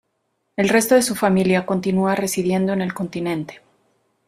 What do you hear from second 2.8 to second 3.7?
el continente.